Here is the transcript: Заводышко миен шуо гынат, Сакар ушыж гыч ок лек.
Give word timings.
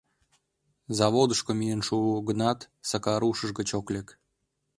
Заводышко 0.97 1.51
миен 1.59 1.81
шуо 1.87 2.13
гынат, 2.29 2.59
Сакар 2.89 3.21
ушыж 3.29 3.49
гыч 3.59 3.69
ок 3.79 3.87
лек. 3.93 4.07